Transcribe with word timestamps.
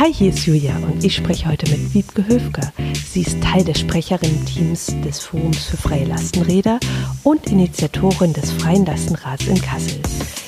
Hi, 0.00 0.10
hier 0.14 0.30
ist 0.30 0.46
Julia 0.46 0.74
und 0.78 1.04
ich 1.04 1.14
spreche 1.14 1.46
heute 1.46 1.70
mit 1.70 1.92
Wiebke 1.92 2.26
Höfger. 2.26 2.72
Sie 3.06 3.20
ist 3.20 3.38
Teil 3.42 3.62
des 3.64 3.80
Sprecherinnen-Teams 3.80 4.94
des 5.04 5.18
Forums 5.20 5.66
für 5.66 5.76
freie 5.76 6.06
Lastenräder 6.06 6.80
und 7.22 7.46
Initiatorin 7.48 8.32
des 8.32 8.50
Freien 8.50 8.86
Lastenrads 8.86 9.46
in 9.46 9.60
Kassel. 9.60 10.00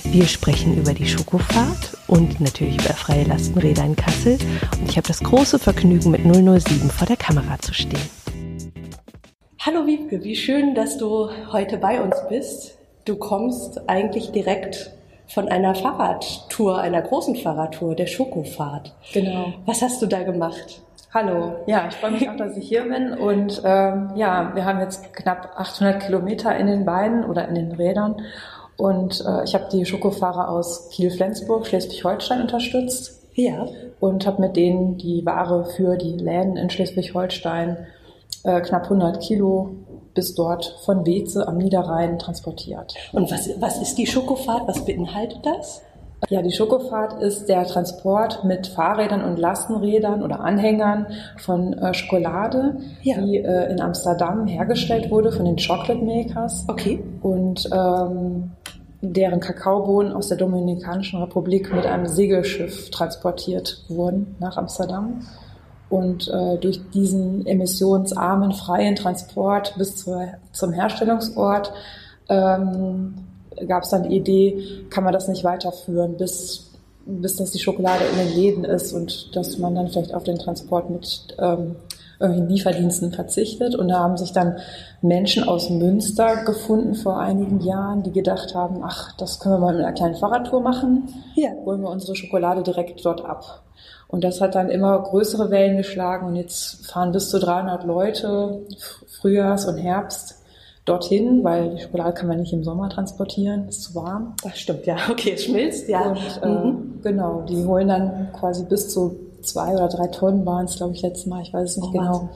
Wir 0.05 0.25
sprechen 0.25 0.79
über 0.79 0.95
die 0.95 1.07
Schokofahrt 1.07 1.99
und 2.07 2.41
natürlich 2.41 2.77
über 2.83 2.95
freie 2.95 3.25
Lastenräder 3.25 3.85
in 3.85 3.95
Kassel 3.95 4.39
und 4.81 4.89
ich 4.89 4.97
habe 4.97 5.07
das 5.07 5.21
große 5.21 5.59
Vergnügen, 5.59 6.13
mit 6.13 6.23
007 6.23 6.89
vor 6.89 7.07
der 7.07 7.19
Kamera 7.19 7.59
zu 7.59 7.75
stehen. 7.75 8.09
Hallo 9.61 9.87
Wiebke, 9.87 10.25
wie 10.25 10.35
schön, 10.35 10.75
dass 10.75 10.97
du 10.97 11.29
heute 11.53 11.77
bei 11.77 12.01
uns 12.01 12.17
bist. 12.31 12.79
Du 13.05 13.17
kommst 13.17 13.87
eigentlich 13.87 14.31
direkt 14.31 14.93
von 15.27 15.49
einer 15.49 15.75
Fahrradtour, 15.75 16.79
einer 16.79 17.03
großen 17.03 17.37
Fahrradtour, 17.37 17.95
der 17.95 18.07
Schokofahrt. 18.07 18.95
Genau. 19.13 19.53
Was 19.67 19.83
hast 19.83 20.03
du 20.03 20.07
da 20.07 20.23
gemacht? 20.23 20.83
Hallo, 21.15 21.57
ja, 21.67 21.89
ich 21.89 21.97
freue 21.97 22.13
mich 22.13 22.29
auch, 22.29 22.37
dass 22.37 22.57
ich 22.57 22.67
hier 22.67 22.85
bin 22.85 23.13
und 23.13 23.61
ähm, 23.65 24.13
ja, 24.15 24.53
wir 24.55 24.65
haben 24.65 24.81
jetzt 24.81 25.13
knapp 25.13 25.53
800 25.57 26.03
Kilometer 26.03 26.57
in 26.57 26.67
den 26.67 26.87
Beinen 26.87 27.25
oder 27.25 27.47
in 27.49 27.55
den 27.55 27.73
Rädern 27.73 28.17
und 28.77 29.25
äh, 29.27 29.45
ich 29.45 29.55
habe 29.55 29.69
die 29.71 29.85
Schokofahrer 29.85 30.49
aus 30.49 30.89
Kiel-Flensburg, 30.91 31.67
Schleswig-Holstein 31.67 32.41
unterstützt. 32.41 33.21
Ja. 33.35 33.67
Und 34.01 34.27
habe 34.27 34.41
mit 34.41 34.57
denen 34.57 34.99
die 34.99 35.25
Ware 35.25 35.65
für 35.65 35.97
die 35.97 36.17
Läden 36.17 36.57
in 36.57 36.69
Schleswig-Holstein 36.71 37.77
äh, 38.45 38.61
knapp 38.61 38.85
100 38.85 39.21
Kilo 39.23 39.77
bis 40.15 40.35
dort 40.35 40.77
von 40.85 41.07
Weze 41.07 41.47
am 41.49 41.59
Niederrhein 41.59 42.19
transportiert. 42.19 42.95
Und 43.13 43.31
was, 43.31 43.49
was 43.61 43.81
ist 43.81 43.97
die 43.97 44.07
Schokofahrt? 44.07 44.67
Was 44.67 44.85
beinhaltet 44.85 45.41
das? 45.45 45.83
Ja, 46.31 46.41
die 46.41 46.53
Schokofahrt 46.53 47.21
ist 47.21 47.49
der 47.49 47.65
Transport 47.67 48.45
mit 48.45 48.69
Fahrrädern 48.69 49.25
und 49.25 49.39
Lastenrädern 49.39 50.23
oder 50.23 50.41
Anhängern 50.41 51.07
von 51.39 51.73
äh, 51.73 51.93
Schokolade, 51.95 52.77
Ja. 53.03 53.21
die 53.21 53.39
äh, 53.39 53.73
in 53.73 53.81
Amsterdam 53.81 54.47
hergestellt 54.47 55.11
wurde 55.11 55.33
von 55.33 55.45
den 55.47 55.57
Chocolate 55.57 55.97
Makers 56.05 56.65
Okay. 56.69 57.03
und 57.23 57.69
ähm, 57.75 58.53
deren 59.01 59.41
Kakaobohnen 59.41 60.13
aus 60.13 60.29
der 60.29 60.37
Dominikanischen 60.39 61.21
Republik 61.21 61.75
mit 61.75 61.87
einem 61.87 62.07
Segelschiff 62.07 62.91
transportiert 62.91 63.85
wurden 63.89 64.37
nach 64.39 64.57
Amsterdam. 64.57 65.27
Und 65.93 66.27
äh, 66.29 66.57
durch 66.57 66.81
diesen 66.95 67.45
emissionsarmen, 67.45 68.53
freien 68.53 68.97
Transport 68.97 69.75
bis 69.77 69.97
zur, 69.97 70.27
zum 70.51 70.73
Herstellungsort 70.73 71.71
ähm, 72.31 73.13
gab 73.69 73.83
es 73.83 73.91
dann 73.91 74.05
die 74.05 74.17
Idee, 74.17 74.87
kann 74.89 75.05
man 75.05 75.13
das 75.13 75.29
nicht 75.29 75.45
weiterführen, 75.45 76.17
bis, 76.17 76.71
bis 77.05 77.37
das 77.37 77.51
die 77.51 77.59
Schokolade 77.59 78.05
in 78.11 78.27
den 78.27 78.35
Läden 78.35 78.65
ist 78.65 78.95
und 78.95 79.37
dass 79.37 79.59
man 79.59 79.75
dann 79.75 79.89
vielleicht 79.89 80.15
auf 80.15 80.25
den 80.25 80.39
Transport 80.39 80.89
mit 80.89 81.37
ähm, 81.39 81.77
irgendwelchen 82.19 82.49
Lieferdiensten 82.49 83.13
verzichtet. 83.13 83.75
Und 83.75 83.89
da 83.89 83.99
haben 83.99 84.17
sich 84.17 84.33
dann 84.33 84.57
Menschen 85.03 85.47
aus 85.47 85.69
Münster 85.69 86.45
gefunden 86.47 86.95
vor 86.95 87.19
einigen 87.19 87.61
Jahren, 87.61 88.03
die 88.03 88.13
gedacht 88.13 88.55
haben, 88.55 88.83
ach, 88.83 89.15
das 89.19 89.41
können 89.41 89.57
wir 89.57 89.59
mal 89.59 89.75
mit 89.75 89.85
einer 89.85 89.93
kleinen 89.93 90.15
Fahrradtour 90.15 90.63
machen. 90.63 91.11
Ja. 91.35 91.51
Holen 91.67 91.83
wir 91.83 91.91
unsere 91.91 92.17
Schokolade 92.17 92.63
direkt 92.63 93.05
dort 93.05 93.23
ab. 93.23 93.63
Und 94.13 94.23
das 94.23 94.41
hat 94.41 94.55
dann 94.55 94.69
immer 94.69 94.97
größere 95.03 95.51
Wellen 95.51 95.79
geschlagen 95.79 96.27
und 96.29 96.37
jetzt 96.37 96.87
fahren 96.87 97.11
bis 97.13 97.31
zu 97.31 97.41
300 97.41 97.83
Leute 97.85 98.61
Frühjahrs 99.09 99.65
und 99.67 99.79
Herbst 99.79 100.37
dorthin, 100.85 101.43
weil 101.43 101.71
die 101.71 101.81
Schokolade 101.83 102.13
kann 102.13 102.29
man 102.29 102.39
nicht 102.41 102.53
im 102.53 102.63
Sommer 102.63 102.91
transportieren, 102.91 103.69
ist 103.69 103.83
zu 103.83 103.95
warm. 103.95 104.35
Das 104.45 104.59
stimmt, 104.59 104.85
ja. 104.87 104.97
Okay, 105.11 105.33
es 105.35 105.45
schmilzt, 105.45 105.89
ja. 105.89 106.11
Und 106.11 106.41
äh, 106.43 106.47
Mhm. 106.47 107.01
genau, 107.03 107.43
die 107.49 107.65
holen 107.65 107.89
dann 107.89 108.29
quasi 108.39 108.65
bis 108.65 108.91
zu 108.91 109.17
zwei 109.43 109.75
oder 109.75 109.89
drei 109.89 110.09
Tonnen 110.09 110.45
waren 110.45 110.67
es, 110.67 110.77
glaube 110.77 110.93
ich, 110.93 111.03
letztes 111.03 111.27
Mal, 111.27 111.43
ich 111.43 111.53
weiß 111.53 111.71
es 111.71 111.77
nicht 111.79 111.89
Oh, 111.89 111.93
genau, 111.93 112.29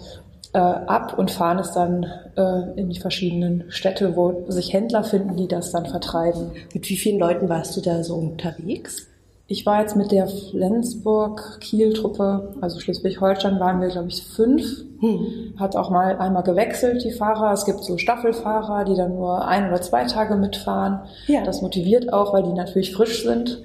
äh, 0.55 0.59
ab 0.59 1.19
und 1.19 1.31
fahren 1.31 1.59
es 1.59 1.73
dann 1.73 2.07
äh, 2.37 2.81
in 2.81 2.89
die 2.89 2.99
verschiedenen 3.01 3.65
Städte, 3.69 4.17
wo 4.17 4.45
sich 4.49 4.73
Händler 4.73 5.05
finden, 5.05 5.37
die 5.37 5.47
das 5.47 5.73
dann 5.73 5.84
vertreiben. 5.87 6.53
Mit 6.73 6.89
wie 6.89 6.97
vielen 6.97 7.19
Leuten 7.19 7.49
warst 7.50 7.77
du 7.77 7.83
da 7.83 8.03
so 8.03 8.15
unterwegs? 8.15 9.06
Ich 9.49 9.65
war 9.65 9.81
jetzt 9.81 9.95
mit 9.95 10.11
der 10.11 10.27
Flensburg-Kiel-Truppe, 10.27 12.55
also 12.61 12.81
Schleswig-Holstein, 12.81 13.61
waren 13.61 13.81
wir, 13.81 13.87
glaube 13.89 14.09
ich, 14.09 14.25
fünf. 14.25 14.83
Hm. 14.99 15.55
Hat 15.57 15.77
auch 15.77 15.91
mal 15.91 16.19
einmal 16.19 16.43
gewechselt, 16.43 17.05
die 17.05 17.12
Fahrer. 17.12 17.53
Es 17.53 17.65
gibt 17.65 17.85
so 17.85 17.97
Staffelfahrer, 17.97 18.85
die 18.85 18.97
dann 18.97 19.15
nur 19.15 19.47
ein 19.47 19.69
oder 19.69 19.81
zwei 19.81 20.03
Tage 20.05 20.35
mitfahren. 20.35 20.99
Ja. 21.29 21.45
Das 21.45 21.62
motiviert 21.62 22.12
auch, 22.12 22.33
weil 22.33 22.43
die 22.43 22.55
natürlich 22.55 22.93
frisch 22.93 23.23
sind. 23.23 23.62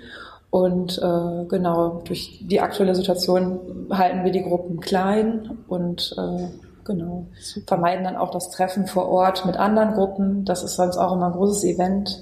Und 0.52 1.00
äh, 1.00 1.46
genau, 1.48 2.02
durch 2.04 2.44
die 2.44 2.60
aktuelle 2.60 2.94
Situation 2.94 3.88
halten 3.90 4.24
wir 4.24 4.32
die 4.32 4.44
Gruppen 4.44 4.82
klein 4.82 5.58
und 5.68 6.14
äh, 6.18 6.48
genau, 6.84 7.26
vermeiden 7.66 8.04
dann 8.04 8.18
auch 8.18 8.30
das 8.32 8.52
Treffen 8.52 8.86
vor 8.86 9.08
Ort 9.08 9.46
mit 9.46 9.58
anderen 9.58 9.94
Gruppen. 9.94 10.46
Das 10.46 10.62
ist 10.62 10.76
sonst 10.76 10.98
auch 10.98 11.14
immer 11.14 11.28
ein 11.28 11.34
großes 11.34 11.64
Event 11.64 12.22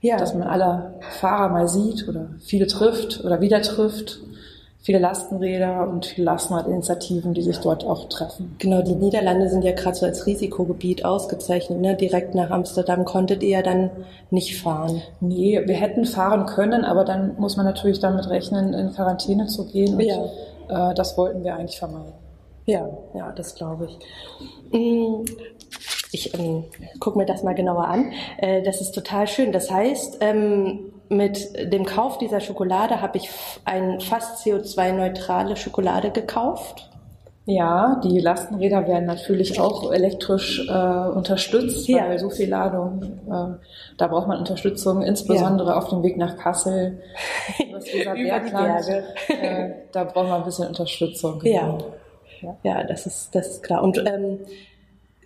Ja. 0.00 0.16
dass 0.16 0.34
man 0.34 0.44
alle 0.46 0.94
Fahrer 1.18 1.48
mal 1.48 1.68
sieht 1.68 2.08
oder 2.08 2.28
viele 2.40 2.66
trifft 2.66 3.24
oder 3.24 3.40
wieder 3.40 3.60
trifft. 3.62 4.20
Viele 4.80 5.00
Lastenräder 5.00 5.86
und 5.88 6.06
viele 6.06 6.26
Lastenradinitiativen, 6.26 7.34
die 7.34 7.42
sich 7.42 7.58
dort 7.58 7.84
auch 7.84 8.08
treffen. 8.08 8.54
Genau, 8.58 8.80
die 8.80 8.94
Niederlande 8.94 9.50
sind 9.50 9.62
ja 9.64 9.72
gerade 9.72 9.96
so 9.96 10.06
als 10.06 10.24
Risikogebiet 10.24 11.04
ausgezeichnet. 11.04 11.80
Ne? 11.80 11.94
Direkt 11.96 12.34
nach 12.34 12.50
Amsterdam 12.50 13.04
konntet 13.04 13.42
ihr 13.42 13.48
ja 13.50 13.62
dann 13.62 13.90
nicht 14.30 14.56
fahren. 14.62 15.02
Nee, 15.20 15.60
wir 15.66 15.74
hätten 15.74 16.06
fahren 16.06 16.46
können, 16.46 16.84
aber 16.84 17.04
dann 17.04 17.34
muss 17.38 17.56
man 17.56 17.66
natürlich 17.66 17.98
damit 17.98 18.30
rechnen, 18.30 18.72
in 18.72 18.92
Quarantäne 18.94 19.46
zu 19.48 19.66
gehen. 19.66 19.94
Und 19.96 20.00
Ja. 20.00 20.90
äh, 20.90 20.94
das 20.94 21.18
wollten 21.18 21.42
wir 21.44 21.56
eigentlich 21.56 21.78
vermeiden. 21.78 22.12
Ja, 22.64 22.88
ja, 23.14 23.32
das 23.32 23.56
glaube 23.56 23.88
ich. 23.90 23.98
Mm, 24.72 25.24
Ich 26.12 26.32
ähm, 26.38 26.64
gucke 27.00 27.18
mir 27.18 27.26
das 27.26 27.42
mal 27.42 27.54
genauer 27.54 27.86
an. 27.88 28.12
Äh, 28.38 28.62
das 28.62 28.80
ist 28.80 28.92
total 28.92 29.26
schön. 29.26 29.52
Das 29.52 29.70
heißt, 29.70 30.18
ähm, 30.20 30.92
mit 31.10 31.72
dem 31.72 31.84
Kauf 31.84 32.18
dieser 32.18 32.40
Schokolade 32.40 33.00
habe 33.00 33.18
ich 33.18 33.24
f- 33.26 33.60
ein 33.64 34.00
fast 34.00 34.44
CO2-neutrale 34.46 35.56
Schokolade 35.56 36.10
gekauft. 36.10 36.88
Ja, 37.46 37.98
die 38.04 38.18
Lastenräder 38.20 38.86
werden 38.86 39.06
natürlich 39.06 39.58
auch 39.58 39.90
elektrisch 39.90 40.68
äh, 40.68 40.72
unterstützt, 40.72 41.88
Ja. 41.88 42.06
weil 42.06 42.18
so 42.18 42.28
viel 42.28 42.50
Ladung, 42.50 43.02
äh, 43.26 43.64
da 43.96 44.06
braucht 44.06 44.28
man 44.28 44.38
Unterstützung, 44.38 45.00
insbesondere 45.00 45.76
auf 45.76 45.88
dem 45.88 46.02
Weg 46.02 46.18
nach 46.18 46.36
Kassel, 46.36 47.00
Über 47.58 47.78
die 47.80 48.24
Weserbergland, 48.24 48.52
Berge. 48.86 49.04
äh, 49.28 49.70
da 49.92 50.04
braucht 50.04 50.28
man 50.28 50.40
ein 50.40 50.44
bisschen 50.44 50.68
Unterstützung. 50.68 51.40
Ja. 51.42 51.60
genau. 51.62 51.78
Ja. 52.42 52.56
Ja, 52.62 52.84
das 52.84 53.06
ist, 53.06 53.34
das 53.34 53.48
ist 53.48 53.62
klar. 53.62 53.82
Und 53.82 53.96
ähm, 53.98 54.40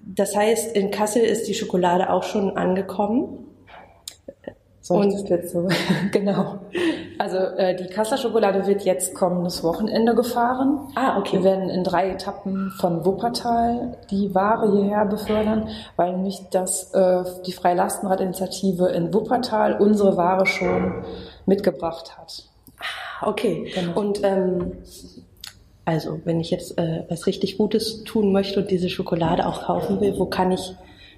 das 0.05 0.37
heißt, 0.37 0.75
in 0.77 0.91
Kassel 0.91 1.23
ist 1.23 1.49
die 1.49 1.55
Schokolade 1.55 2.11
auch 2.11 2.23
schon 2.23 2.57
angekommen. 2.57 3.47
Ich 4.85 4.91
Und- 4.91 5.29
jetzt 5.29 5.53
so? 5.53 5.69
genau. 6.11 6.59
Also 7.19 7.37
äh, 7.37 7.77
die 7.77 7.87
Kasseler 7.87 8.19
Schokolade 8.19 8.67
wird 8.67 8.83
jetzt 8.83 9.15
kommendes 9.15 9.63
Wochenende 9.63 10.15
gefahren. 10.17 10.89
Ah, 10.97 11.19
okay. 11.19 11.37
Wir 11.37 11.45
werden 11.45 11.71
in 11.71 11.85
drei 11.85 12.11
Etappen 12.11 12.73
von 12.81 13.05
Wuppertal 13.05 13.97
die 14.11 14.35
Ware 14.35 14.73
hierher 14.73 15.05
befördern, 15.07 15.69
weil 15.95 16.13
nämlich 16.15 16.41
das, 16.51 16.93
äh, 16.95 17.23
die 17.47 17.53
Freie 17.53 17.77
Lastenradinitiative 17.77 18.89
in 18.89 19.15
Wuppertal 19.15 19.81
unsere 19.81 20.17
Ware 20.17 20.47
schon 20.47 21.05
mitgebracht 21.47 22.19
hat. 22.19 22.45
Okay. 23.21 23.71
Genau. 23.73 24.01
Und 24.01 24.21
ähm, 24.25 24.79
also, 25.85 26.21
wenn 26.25 26.39
ich 26.41 26.51
jetzt 26.51 26.79
äh, 26.79 27.05
was 27.09 27.27
richtig 27.27 27.59
Gutes 27.59 28.05
tun 28.05 28.33
möchte 28.33 28.61
und 28.61 28.71
diese 28.71 28.89
Schokolade 28.89 29.47
auch 29.47 29.63
kaufen 29.65 30.01
will, 30.01 30.15
wo 30.19 30.27
kann 30.27 30.53
ich, 30.53 30.75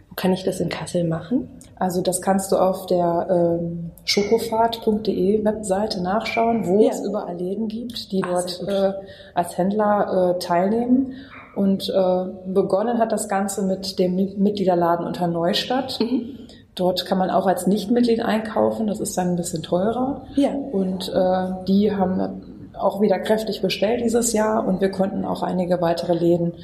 wo 0.08 0.14
kann 0.14 0.32
ich 0.32 0.42
das 0.44 0.60
in 0.60 0.68
Kassel 0.70 1.04
machen? 1.04 1.48
Also 1.76 2.00
das 2.00 2.22
kannst 2.22 2.50
du 2.52 2.56
auf 2.56 2.86
der 2.86 3.26
ähm, 3.60 3.90
schokofahrt.de 4.04 5.44
Webseite 5.44 6.02
nachschauen, 6.02 6.66
wo 6.66 6.80
Ja. 6.82 6.90
es 6.90 7.04
überall 7.04 7.36
Läden 7.36 7.68
gibt, 7.68 8.12
die 8.12 8.22
Ah, 8.24 8.28
dort 8.32 8.62
äh, 8.68 8.92
als 9.34 9.56
Händler 9.58 10.34
äh, 10.36 10.38
teilnehmen. 10.38 11.12
Und 11.56 11.88
äh, 11.88 12.24
begonnen 12.52 12.98
hat 12.98 13.12
das 13.12 13.28
Ganze 13.28 13.62
mit 13.62 13.98
dem 13.98 14.16
Mi- 14.16 14.34
Mitgliederladen 14.36 15.06
unter 15.06 15.28
Neustadt. 15.28 15.98
Mhm. 16.00 16.38
Dort 16.74 17.06
kann 17.06 17.18
man 17.18 17.30
auch 17.30 17.46
als 17.46 17.68
Nichtmitglied 17.68 18.20
einkaufen, 18.20 18.88
das 18.88 18.98
ist 18.98 19.16
dann 19.16 19.28
ein 19.30 19.36
bisschen 19.36 19.62
teurer. 19.62 20.24
Ja. 20.34 20.50
Und 20.50 21.08
äh, 21.14 21.64
die 21.68 21.92
haben 21.94 22.53
auch 22.78 23.00
wieder 23.00 23.18
kräftig 23.18 23.62
bestellt 23.62 24.02
dieses 24.04 24.32
Jahr 24.32 24.66
und 24.66 24.80
wir 24.80 24.90
konnten 24.90 25.24
auch 25.24 25.42
einige 25.42 25.80
weitere 25.80 26.14
Läden 26.14 26.54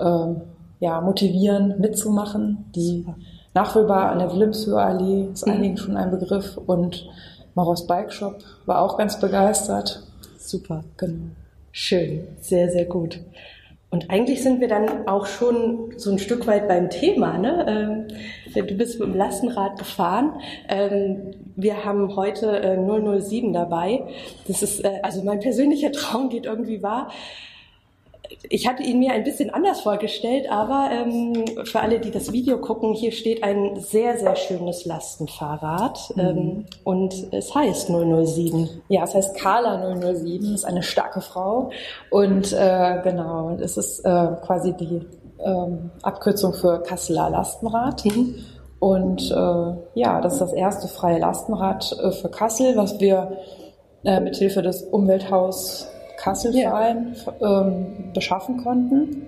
ähm, 0.00 0.42
ja, 0.80 1.00
motivieren, 1.00 1.74
mitzumachen. 1.78 2.66
Die 2.74 3.04
Nachfüllbar 3.54 4.12
an 4.12 4.20
der 4.20 4.32
Wilhelmshöher 4.32 4.78
Allee 4.84 5.28
ist 5.32 5.46
Mhm. 5.46 5.52
einigen 5.52 5.76
schon 5.76 5.96
ein 5.96 6.10
Begriff 6.10 6.56
und 6.58 7.08
Maros 7.54 7.86
Bike 7.86 8.12
Shop 8.12 8.38
war 8.66 8.82
auch 8.82 8.96
ganz 8.96 9.18
begeistert. 9.18 10.02
Super. 10.38 10.84
Genau. 10.96 11.30
Schön. 11.72 12.28
Sehr, 12.40 12.70
sehr 12.70 12.84
gut. 12.84 13.20
Und 13.90 14.10
eigentlich 14.10 14.42
sind 14.42 14.60
wir 14.60 14.68
dann 14.68 15.08
auch 15.08 15.26
schon 15.26 15.92
so 15.96 16.10
ein 16.10 16.18
Stück 16.18 16.46
weit 16.46 16.68
beim 16.68 16.90
Thema. 16.90 17.38
Ne? 17.38 17.66
Ähm, 17.68 18.16
Du 18.54 18.74
bist 18.74 18.98
mit 18.98 19.08
dem 19.08 19.16
Lastenrad 19.16 19.78
gefahren. 19.78 20.40
Ähm, 20.68 21.34
wir 21.56 21.84
haben 21.84 22.14
heute 22.16 22.60
äh, 22.60 23.20
007 23.20 23.52
dabei. 23.52 24.04
Das 24.46 24.62
ist, 24.62 24.84
äh, 24.84 25.00
also 25.02 25.22
mein 25.22 25.40
persönlicher 25.40 25.92
Traum 25.92 26.28
geht 26.28 26.46
irgendwie 26.46 26.82
wahr 26.82 27.10
ich 28.48 28.66
hatte 28.66 28.82
ihn 28.82 28.98
mir 28.98 29.12
ein 29.12 29.24
bisschen 29.24 29.50
anders 29.50 29.80
vorgestellt, 29.80 30.50
aber 30.50 30.90
ähm, 30.92 31.44
für 31.64 31.80
alle, 31.80 31.98
die 31.98 32.10
das 32.10 32.32
Video 32.32 32.58
gucken, 32.58 32.94
hier 32.94 33.12
steht 33.12 33.42
ein 33.42 33.80
sehr, 33.80 34.18
sehr 34.18 34.36
schönes 34.36 34.84
Lastenfahrrad 34.84 36.16
mhm. 36.16 36.20
ähm, 36.20 36.64
und 36.84 37.32
es 37.32 37.54
heißt 37.54 37.88
007. 37.88 38.68
Ja, 38.88 39.04
es 39.04 39.14
heißt 39.14 39.36
Carla 39.36 39.94
007, 39.96 40.54
ist 40.54 40.64
eine 40.64 40.82
starke 40.82 41.20
Frau 41.20 41.70
und 42.10 42.52
äh, 42.52 43.00
genau, 43.02 43.56
es 43.60 43.76
ist 43.76 44.00
äh, 44.00 44.28
quasi 44.44 44.72
die 44.74 45.00
ähm, 45.44 45.90
Abkürzung 46.02 46.54
für 46.54 46.82
Kasseler 46.82 47.30
Lastenrad. 47.30 48.04
Mhm. 48.04 48.34
Und 48.80 49.30
äh, 49.30 50.00
ja, 50.00 50.20
das 50.20 50.34
ist 50.34 50.40
das 50.40 50.52
erste 50.52 50.88
freie 50.88 51.18
Lastenrad 51.18 51.96
äh, 52.00 52.12
für 52.12 52.28
Kassel, 52.28 52.76
was 52.76 53.00
wir 53.00 53.38
äh, 54.04 54.20
mit 54.20 54.36
Hilfe 54.36 54.62
des 54.62 54.82
Umwelthaus 54.82 55.88
Kasselverein 56.18 57.16
ja. 57.40 57.62
ähm, 57.62 58.12
beschaffen 58.14 58.62
konnten. 58.62 59.26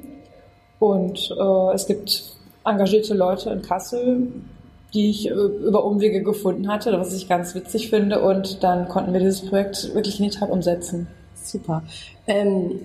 Und 0.79 1.35
äh, 1.39 1.75
es 1.75 1.87
gibt 1.87 2.23
engagierte 2.65 3.15
Leute 3.15 3.51
in 3.51 3.63
Kassel, 3.63 4.29
die 4.95 5.11
ich 5.11 5.29
äh, 5.29 5.33
über 5.33 5.85
Umwege 5.85 6.23
gefunden 6.23 6.69
hatte, 6.69 6.93
was 6.99 7.15
ich 7.15 7.29
ganz 7.29 7.55
witzig 7.55 7.91
finde. 7.91 8.21
Und 8.23 8.63
dann 8.63 8.89
konnten 8.89 9.13
wir 9.13 9.21
dieses 9.21 9.47
Projekt 9.47 9.95
wirklich 9.95 10.19
in 10.21 10.31
die 10.31 10.37
Tat 10.37 10.51
umsetzen. 10.51 11.07
Super. 11.35 11.83
Ähm, 12.27 12.81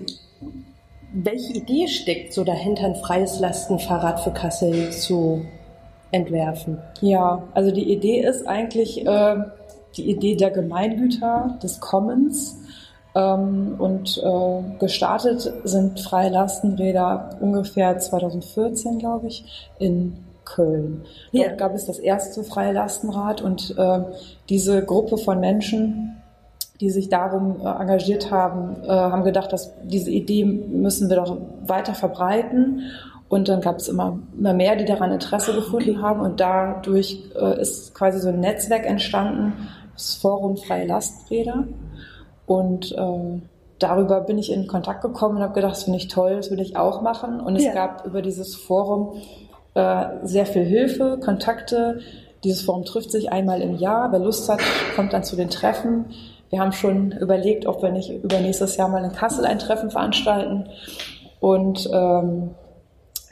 welche 1.24 1.54
Idee 1.54 1.88
steckt 1.88 2.34
so 2.34 2.44
dahinter, 2.44 2.84
ein 2.84 2.96
freies 2.96 3.40
Lastenfahrrad 3.40 4.20
für 4.20 4.32
Kassel 4.32 4.90
zu 4.90 5.44
entwerfen? 6.10 6.78
Ja, 7.00 7.42
also 7.54 7.70
die 7.70 7.90
Idee 7.90 8.20
ist 8.20 8.46
eigentlich 8.46 9.06
äh, 9.06 9.36
die 9.96 10.10
Idee 10.10 10.36
der 10.36 10.50
Gemeingüter, 10.50 11.58
des 11.62 11.80
Commons 11.80 12.58
ähm, 13.14 13.76
und 13.78 14.22
äh, 14.22 14.78
gestartet 14.78 15.50
sind 15.64 16.00
freie 16.00 16.30
Lastenräder 16.30 17.30
ungefähr 17.40 17.98
2014, 17.98 18.98
glaube 18.98 19.28
ich, 19.28 19.70
in 19.78 20.18
Köln. 20.44 21.04
Dort 21.32 21.46
ja. 21.46 21.54
gab 21.54 21.74
es 21.74 21.86
das 21.86 21.98
erste 21.98 22.44
freie 22.44 22.72
Lastenrad 22.72 23.40
und 23.40 23.74
äh, 23.76 24.00
diese 24.48 24.84
Gruppe 24.84 25.16
von 25.16 25.40
Menschen, 25.40 26.15
die 26.80 26.90
sich 26.90 27.08
darum 27.08 27.60
äh, 27.60 27.68
engagiert 27.68 28.30
haben, 28.30 28.82
äh, 28.84 28.88
haben 28.88 29.24
gedacht, 29.24 29.52
dass 29.52 29.72
diese 29.82 30.10
Idee 30.10 30.44
müssen 30.44 31.08
wir 31.08 31.16
doch 31.16 31.36
weiter 31.66 31.94
verbreiten. 31.94 32.82
Und 33.28 33.48
dann 33.48 33.60
gab 33.60 33.78
es 33.78 33.88
immer, 33.88 34.18
immer 34.38 34.52
mehr, 34.52 34.76
die 34.76 34.84
daran 34.84 35.10
Interesse 35.10 35.52
gefunden 35.52 36.00
haben. 36.00 36.20
Und 36.20 36.40
dadurch 36.40 37.24
äh, 37.34 37.60
ist 37.60 37.94
quasi 37.94 38.20
so 38.20 38.28
ein 38.28 38.40
Netzwerk 38.40 38.86
entstanden, 38.86 39.68
das 39.94 40.14
Forum 40.14 40.56
Freie 40.56 40.86
Lasträder. 40.86 41.64
Und 42.46 42.92
äh, 42.92 43.40
darüber 43.78 44.20
bin 44.20 44.38
ich 44.38 44.52
in 44.52 44.66
Kontakt 44.66 45.02
gekommen 45.02 45.38
und 45.38 45.42
habe 45.42 45.54
gedacht, 45.54 45.72
das 45.72 45.84
finde 45.84 45.98
ich 45.98 46.08
toll, 46.08 46.36
das 46.36 46.50
will 46.50 46.60
ich 46.60 46.76
auch 46.76 47.02
machen. 47.02 47.40
Und 47.40 47.56
es 47.56 47.64
ja. 47.64 47.72
gab 47.72 48.06
über 48.06 48.22
dieses 48.22 48.54
Forum 48.54 49.14
äh, 49.74 50.06
sehr 50.22 50.46
viel 50.46 50.64
Hilfe, 50.64 51.18
Kontakte. 51.22 52.00
Dieses 52.44 52.62
Forum 52.62 52.84
trifft 52.84 53.10
sich 53.10 53.32
einmal 53.32 53.60
im 53.60 53.76
Jahr. 53.76 54.12
Wer 54.12 54.20
Lust 54.20 54.48
hat, 54.48 54.60
kommt 54.94 55.12
dann 55.12 55.24
zu 55.24 55.34
den 55.34 55.50
Treffen. 55.50 56.06
Wir 56.50 56.60
haben 56.60 56.72
schon 56.72 57.12
überlegt, 57.12 57.66
ob 57.66 57.82
wir 57.82 57.90
nicht 57.90 58.10
übernächstes 58.10 58.76
Jahr 58.76 58.88
mal 58.88 59.04
in 59.04 59.12
Kassel 59.12 59.44
ein 59.44 59.58
Treffen 59.58 59.90
veranstalten. 59.90 60.68
Und 61.40 61.88
ähm, 61.92 62.50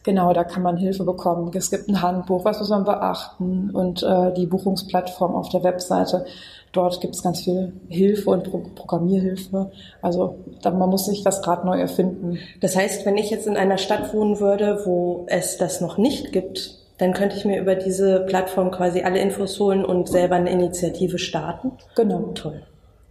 genau, 0.02 0.32
da 0.32 0.44
kann 0.44 0.62
man 0.62 0.76
Hilfe 0.76 1.04
bekommen. 1.04 1.50
Es 1.54 1.70
gibt 1.70 1.88
ein 1.88 2.02
Handbuch, 2.02 2.44
was 2.44 2.58
muss 2.58 2.70
man 2.70 2.84
beachten 2.84 3.70
und 3.70 4.02
äh, 4.02 4.32
die 4.34 4.46
Buchungsplattform 4.46 5.34
auf 5.34 5.48
der 5.48 5.62
Webseite. 5.62 6.24
Dort 6.72 7.00
gibt 7.00 7.14
es 7.14 7.22
ganz 7.22 7.42
viel 7.42 7.72
Hilfe 7.88 8.30
und 8.30 8.50
Pro 8.50 8.62
Programmierhilfe. 8.74 9.70
Also 10.02 10.38
da, 10.62 10.72
man 10.72 10.90
muss 10.90 11.06
sich 11.06 11.22
das 11.22 11.46
Rad 11.46 11.64
neu 11.64 11.78
erfinden. 11.78 12.38
Das 12.60 12.76
heißt, 12.76 13.06
wenn 13.06 13.16
ich 13.16 13.30
jetzt 13.30 13.46
in 13.46 13.56
einer 13.56 13.78
Stadt 13.78 14.12
wohnen 14.12 14.40
würde, 14.40 14.80
wo 14.84 15.24
es 15.28 15.56
das 15.56 15.80
noch 15.80 15.98
nicht 15.98 16.32
gibt, 16.32 16.78
dann 16.98 17.12
könnte 17.12 17.36
ich 17.36 17.44
mir 17.44 17.60
über 17.60 17.76
diese 17.76 18.20
Plattform 18.20 18.72
quasi 18.72 19.02
alle 19.02 19.20
Infos 19.20 19.58
holen 19.60 19.84
und 19.84 20.08
selber 20.08 20.34
eine 20.34 20.50
Initiative 20.50 21.18
starten. 21.18 21.72
Genau. 21.94 22.32
Toll. 22.34 22.62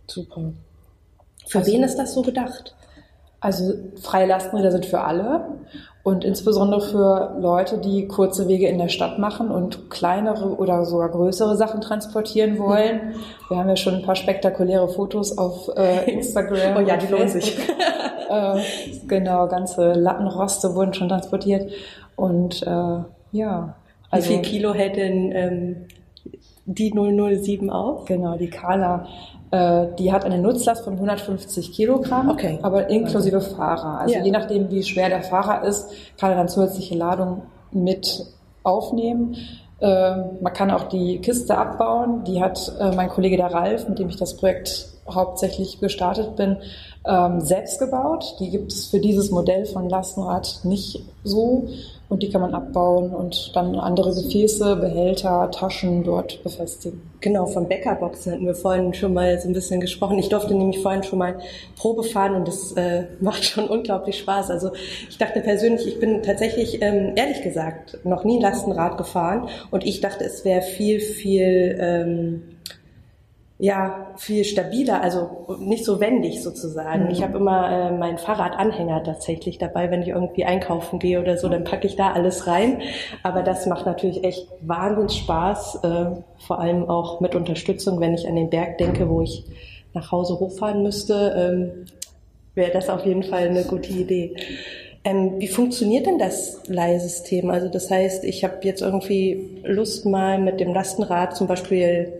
Super. 0.07 0.53
Für 1.47 1.59
also, 1.59 1.71
wen 1.71 1.83
ist 1.83 1.97
das 1.97 2.13
so 2.13 2.21
gedacht? 2.21 2.75
Also 3.39 3.73
freie 4.01 4.25
Lastenräder 4.25 4.71
sind 4.71 4.85
für 4.85 5.01
alle 5.01 5.45
und 6.03 6.23
insbesondere 6.23 6.79
für 6.81 7.35
Leute, 7.39 7.77
die 7.77 8.07
kurze 8.07 8.47
Wege 8.47 8.67
in 8.67 8.77
der 8.77 8.87
Stadt 8.87 9.19
machen 9.19 9.51
und 9.51 9.89
kleinere 9.89 10.55
oder 10.55 10.85
sogar 10.85 11.09
größere 11.09 11.57
Sachen 11.57 11.81
transportieren 11.81 12.57
wollen. 12.57 13.15
Wir 13.49 13.57
haben 13.57 13.67
ja 13.67 13.75
schon 13.75 13.95
ein 13.95 14.01
paar 14.01 14.15
spektakuläre 14.15 14.87
Fotos 14.87 15.37
auf 15.37 15.69
äh, 15.75 16.09
Instagram. 16.13 16.77
oh 16.77 16.79
ja, 16.79 16.95
die 16.95 17.07
lohnen 17.07 17.27
sich. 17.27 17.57
äh, 18.29 18.61
genau, 19.07 19.47
ganze 19.47 19.93
Lattenroste 19.93 20.73
wurden 20.75 20.93
schon 20.93 21.09
transportiert. 21.09 21.71
Und 22.15 22.63
äh, 22.63 22.97
ja. 23.31 23.75
Also, 24.09 24.29
Wie 24.29 24.33
viel 24.35 24.41
Kilo 24.41 24.73
hält 24.73 24.95
denn 24.95 25.31
ähm, 25.33 25.75
die 26.65 26.91
007 26.91 27.69
auf? 27.69 28.05
Genau, 28.05 28.37
die 28.37 28.49
Kala 28.49 29.05
äh, 29.05 29.32
die 29.53 30.11
hat 30.11 30.25
eine 30.25 30.39
Nutzlast 30.39 30.83
von 30.83 30.93
150 30.93 31.73
Kilogramm, 31.73 32.29
okay. 32.29 32.57
aber 32.63 32.89
inklusive 32.89 33.39
Fahrer. 33.39 33.99
Also 33.99 34.15
ja. 34.15 34.23
je 34.23 34.31
nachdem, 34.31 34.71
wie 34.71 34.81
schwer 34.81 35.09
der 35.09 35.21
Fahrer 35.21 35.63
ist, 35.63 35.91
kann 36.17 36.31
er 36.31 36.37
dann 36.37 36.49
zusätzliche 36.49 36.95
Ladung 36.95 37.43
mit 37.71 38.25
aufnehmen. 38.63 39.35
Äh, 39.79 40.15
man 40.41 40.53
kann 40.53 40.71
auch 40.71 40.85
die 40.85 41.19
Kiste 41.19 41.57
abbauen. 41.57 42.23
Die 42.23 42.41
hat 42.41 42.73
äh, 42.79 42.95
mein 42.95 43.09
Kollege 43.09 43.37
der 43.37 43.53
Ralf, 43.53 43.87
mit 43.87 43.99
dem 43.99 44.09
ich 44.09 44.15
das 44.15 44.37
Projekt 44.37 44.92
hauptsächlich 45.09 45.79
gestartet 45.79 46.35
bin, 46.35 46.57
ähm, 47.05 47.41
selbst 47.41 47.79
gebaut. 47.79 48.35
Die 48.39 48.49
gibt 48.49 48.71
es 48.71 48.87
für 48.87 48.99
dieses 48.99 49.31
Modell 49.31 49.65
von 49.65 49.89
Lastenrad 49.89 50.61
nicht 50.63 51.03
so 51.23 51.67
und 52.09 52.21
die 52.21 52.29
kann 52.29 52.41
man 52.41 52.53
abbauen 52.53 53.13
und 53.13 53.55
dann 53.55 53.75
andere 53.75 54.13
Gefäße, 54.13 54.75
Behälter, 54.75 55.49
Taschen 55.51 56.03
dort 56.03 56.43
befestigen. 56.43 57.01
Genau, 57.21 57.45
von 57.47 57.67
Bäckerboxen 57.67 58.33
hatten 58.33 58.45
wir 58.45 58.55
vorhin 58.55 58.93
schon 58.93 59.13
mal 59.13 59.39
so 59.39 59.47
ein 59.47 59.53
bisschen 59.53 59.81
gesprochen. 59.81 60.19
Ich 60.19 60.29
durfte 60.29 60.53
nämlich 60.53 60.79
vorhin 60.79 61.03
schon 61.03 61.19
mal 61.19 61.39
Probe 61.75 62.03
fahren 62.03 62.35
und 62.35 62.47
das 62.47 62.73
äh, 62.73 63.05
macht 63.19 63.43
schon 63.43 63.67
unglaublich 63.67 64.19
Spaß. 64.19 64.51
Also 64.51 64.71
ich 65.09 65.17
dachte 65.17 65.41
persönlich, 65.41 65.87
ich 65.87 65.99
bin 65.99 66.21
tatsächlich, 66.21 66.81
ähm, 66.81 67.13
ehrlich 67.15 67.41
gesagt, 67.41 67.97
noch 68.03 68.23
nie 68.23 68.39
Lastenrad 68.39 68.97
gefahren 68.97 69.47
und 69.71 69.83
ich 69.83 69.99
dachte, 69.99 70.23
es 70.23 70.45
wäre 70.45 70.61
viel, 70.61 70.99
viel... 70.99 71.77
Ähm, 71.79 72.43
ja 73.59 74.07
viel 74.17 74.43
stabiler, 74.43 75.01
also 75.01 75.57
nicht 75.59 75.85
so 75.85 75.99
wendig 75.99 76.41
sozusagen. 76.41 77.05
Mhm. 77.05 77.11
Ich 77.11 77.23
habe 77.23 77.37
immer 77.37 77.69
äh, 77.69 77.91
meinen 77.91 78.17
Fahrradanhänger 78.17 79.03
tatsächlich 79.03 79.57
dabei, 79.57 79.91
wenn 79.91 80.01
ich 80.01 80.09
irgendwie 80.09 80.45
einkaufen 80.45 80.99
gehe 80.99 81.21
oder 81.21 81.37
so, 81.37 81.47
dann 81.49 81.63
packe 81.63 81.87
ich 81.87 81.95
da 81.95 82.11
alles 82.11 82.47
rein. 82.47 82.81
Aber 83.21 83.43
das 83.43 83.65
macht 83.65 83.85
natürlich 83.85 84.23
echt 84.23 84.47
wahnsinnig 84.61 85.17
Spaß, 85.17 85.83
äh, 85.83 86.05
vor 86.45 86.59
allem 86.59 86.89
auch 86.89 87.21
mit 87.21 87.35
Unterstützung, 87.35 87.99
wenn 87.99 88.13
ich 88.13 88.27
an 88.27 88.35
den 88.35 88.49
Berg 88.49 88.79
denke, 88.79 89.07
wo 89.09 89.21
ich 89.21 89.45
nach 89.93 90.11
Hause 90.11 90.39
hochfahren 90.39 90.81
müsste, 90.81 91.33
ähm, 91.37 91.85
wäre 92.55 92.71
das 92.71 92.89
auf 92.89 93.05
jeden 93.05 93.23
Fall 93.23 93.47
eine 93.47 93.63
gute 93.63 93.91
Idee. 93.93 94.35
Ähm, 95.05 95.39
wie 95.39 95.47
funktioniert 95.47 96.05
denn 96.05 96.17
das 96.17 96.61
Leihsystem? 96.67 97.49
Also 97.49 97.67
das 97.67 97.89
heißt, 97.91 98.23
ich 98.23 98.43
habe 98.43 98.57
jetzt 98.63 98.81
irgendwie 98.81 99.61
Lust 99.63 100.05
mal 100.05 100.39
mit 100.39 100.59
dem 100.59 100.73
Lastenrad 100.73 101.35
zum 101.35 101.47
Beispiel 101.47 102.13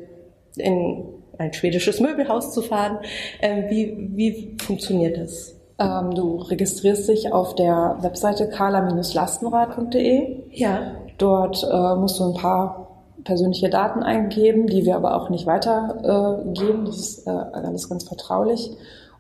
in 0.58 1.06
ein 1.38 1.54
schwedisches 1.54 2.00
Möbelhaus 2.00 2.54
zu 2.54 2.62
fahren. 2.62 3.00
Ähm, 3.42 3.66
wie, 3.70 4.10
wie 4.16 4.58
funktioniert 4.62 5.18
das? 5.18 5.56
Ähm, 5.80 6.14
du 6.16 6.38
registrierst 6.38 7.10
dich 7.10 7.34
auf 7.34 7.56
der 7.56 7.98
Webseite 8.02 8.48
kala-lastenrad.de. 8.50 10.44
Ja. 10.52 10.96
Dort 11.18 11.64
äh, 11.64 11.96
musst 11.96 12.20
du 12.20 12.26
ein 12.26 12.36
paar 12.36 12.84
persönliche 13.24 13.70
Daten 13.70 14.04
eingeben, 14.04 14.68
die 14.68 14.86
wir 14.86 14.96
aber 14.96 15.16
auch 15.16 15.30
nicht 15.30 15.46
weitergeben. 15.46 16.84
Äh, 16.84 16.86
das 16.86 16.98
ist 16.98 17.28
äh, 17.28 17.30
alles 17.30 17.90
ganz 17.90 18.04
vertraulich. 18.04 18.72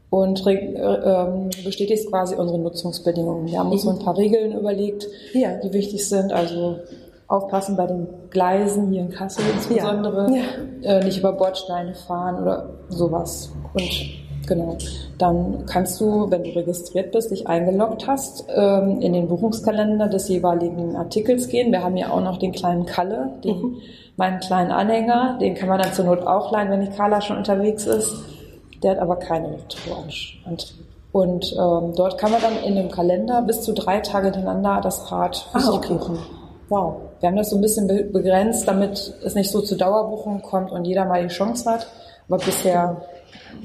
Und 0.09 0.45
äh, 0.45 0.53
ähm, 0.53 1.49
bestätigst 1.63 2.09
quasi 2.09 2.35
unsere 2.35 2.59
Nutzungsbedingungen. 2.59 3.47
Wir 3.47 3.57
haben 3.59 3.71
uns 3.71 3.81
so 3.81 3.89
ein 3.89 3.97
paar 3.99 4.15
Regeln 4.15 4.51
überlegt, 4.51 5.07
ja. 5.33 5.55
die 5.57 5.73
wichtig 5.73 6.07
sind. 6.07 6.31
Also 6.31 6.77
aufpassen 7.27 7.75
bei 7.75 7.87
den 7.87 8.07
Gleisen 8.29 8.89
hier 8.91 9.01
in 9.01 9.09
Kassel 9.09 9.43
insbesondere, 9.53 10.29
ja. 10.81 10.97
Äh, 10.97 11.03
nicht 11.03 11.19
über 11.19 11.33
Bordsteine 11.33 11.95
fahren 11.95 12.41
oder 12.41 12.69
sowas. 12.89 13.51
Und 13.73 14.47
genau, 14.47 14.77
dann 15.17 15.65
kannst 15.65 15.99
du, 16.01 16.29
wenn 16.29 16.43
du 16.43 16.51
registriert 16.51 17.11
bist, 17.11 17.31
dich 17.31 17.47
eingeloggt 17.47 18.07
hast, 18.07 18.45
ähm, 18.53 19.01
in 19.01 19.13
den 19.13 19.27
Buchungskalender 19.27 20.07
des 20.07 20.27
jeweiligen 20.29 20.95
Artikels 20.95 21.47
gehen. 21.47 21.71
Wir 21.71 21.83
haben 21.83 21.97
ja 21.97 22.11
auch 22.11 22.21
noch 22.21 22.37
den 22.37 22.51
kleinen 22.51 22.85
Kalle, 22.85 23.31
den, 23.43 23.57
mhm. 23.57 23.77
meinen 24.17 24.39
kleinen 24.39 24.71
Anhänger, 24.71 25.37
den 25.39 25.55
kann 25.55 25.69
man 25.69 25.79
dann 25.79 25.93
zur 25.93 26.05
Not 26.05 26.27
auch 26.27 26.51
leihen, 26.51 26.69
wenn 26.69 26.81
die 26.81 26.95
Carla 26.95 27.21
schon 27.21 27.37
unterwegs 27.37 27.85
ist. 27.85 28.13
Der 28.83 28.91
hat 28.91 28.99
aber 28.99 29.15
keinen 29.15 29.45
Elektroantrieb. 29.45 30.83
Und 31.13 31.53
ähm, 31.53 31.93
dort 31.95 32.17
kann 32.17 32.31
man 32.31 32.41
dann 32.41 32.57
in 32.63 32.75
dem 32.75 32.89
Kalender 32.89 33.43
bis 33.43 33.61
zu 33.61 33.73
drei 33.73 33.99
Tage 33.99 34.31
hintereinander 34.31 34.81
das 34.81 35.11
Rad 35.11 35.47
ah, 35.53 35.69
okay. 35.71 35.97
Wow. 36.69 36.95
Wir 37.23 37.29
haben 37.29 37.37
das 37.37 37.51
so 37.51 37.55
ein 37.55 37.61
bisschen 37.61 37.87
begrenzt, 38.11 38.67
damit 38.67 39.13
es 39.23 39.33
nicht 39.33 39.49
so 39.49 39.61
zu 39.61 39.77
Dauerbuchungen 39.77 40.41
kommt 40.41 40.73
und 40.73 40.83
jeder 40.83 41.05
mal 41.05 41.23
die 41.23 41.33
Chance 41.33 41.71
hat. 41.71 41.87
Aber 42.27 42.37
bisher 42.37 43.01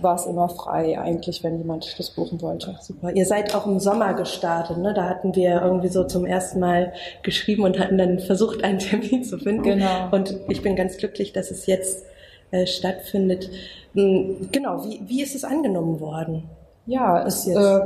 war 0.00 0.14
es 0.14 0.26
immer 0.26 0.48
frei 0.48 0.96
eigentlich, 0.96 1.42
wenn 1.42 1.58
jemand 1.58 1.98
das 1.98 2.10
buchen 2.10 2.40
wollte. 2.40 2.76
Super. 2.80 3.10
Ihr 3.10 3.26
seid 3.26 3.56
auch 3.56 3.66
im 3.66 3.80
Sommer 3.80 4.14
gestartet, 4.14 4.78
ne? 4.78 4.94
Da 4.94 5.08
hatten 5.08 5.34
wir 5.34 5.60
irgendwie 5.60 5.88
so 5.88 6.04
zum 6.04 6.24
ersten 6.24 6.60
Mal 6.60 6.92
geschrieben 7.24 7.64
und 7.64 7.80
hatten 7.80 7.98
dann 7.98 8.20
versucht, 8.20 8.62
einen 8.62 8.78
Termin 8.78 9.24
zu 9.24 9.38
finden. 9.38 9.64
Genau. 9.64 10.08
Und 10.12 10.36
ich 10.48 10.62
bin 10.62 10.76
ganz 10.76 10.96
glücklich, 10.96 11.32
dass 11.32 11.50
es 11.50 11.66
jetzt 11.66 12.04
äh, 12.52 12.64
stattfindet. 12.64 13.50
Hm, 13.94 14.50
genau. 14.52 14.84
Wie, 14.84 15.00
wie 15.04 15.20
ist 15.20 15.34
es 15.34 15.42
angenommen 15.42 15.98
worden? 15.98 16.48
Ja, 16.88 17.22
es, 17.22 17.46
äh, 17.46 17.80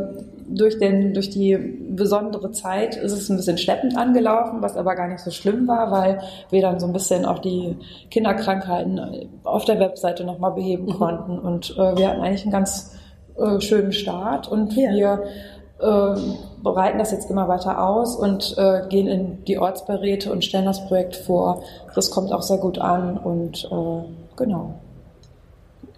durch, 0.46 0.78
den, 0.78 1.12
durch 1.12 1.28
die 1.28 1.56
besondere 1.56 2.52
Zeit 2.52 2.94
ist 2.94 3.10
es 3.10 3.28
ein 3.28 3.36
bisschen 3.36 3.58
schleppend 3.58 3.96
angelaufen, 3.96 4.62
was 4.62 4.76
aber 4.76 4.94
gar 4.94 5.08
nicht 5.08 5.18
so 5.18 5.32
schlimm 5.32 5.66
war, 5.66 5.90
weil 5.90 6.20
wir 6.50 6.62
dann 6.62 6.78
so 6.78 6.86
ein 6.86 6.92
bisschen 6.92 7.24
auch 7.24 7.40
die 7.40 7.76
Kinderkrankheiten 8.10 9.28
auf 9.42 9.64
der 9.64 9.80
Webseite 9.80 10.22
nochmal 10.22 10.52
beheben 10.52 10.84
mhm. 10.84 10.98
konnten. 10.98 11.38
Und 11.40 11.72
äh, 11.72 11.96
wir 11.96 12.10
hatten 12.10 12.20
eigentlich 12.20 12.44
einen 12.44 12.52
ganz 12.52 12.92
äh, 13.36 13.60
schönen 13.60 13.92
Start 13.92 14.46
und 14.46 14.72
ja. 14.76 14.92
wir 14.92 15.22
äh, 15.80 16.20
bereiten 16.62 17.00
das 17.00 17.10
jetzt 17.10 17.28
immer 17.28 17.48
weiter 17.48 17.84
aus 17.84 18.14
und 18.14 18.54
äh, 18.56 18.86
gehen 18.88 19.08
in 19.08 19.44
die 19.46 19.58
Ortsberäte 19.58 20.30
und 20.30 20.44
stellen 20.44 20.66
das 20.66 20.86
Projekt 20.86 21.16
vor. 21.16 21.64
Das 21.96 22.12
kommt 22.12 22.32
auch 22.32 22.42
sehr 22.42 22.58
gut 22.58 22.78
an 22.78 23.18
und 23.18 23.64
äh, 23.64 24.36
genau. 24.36 24.74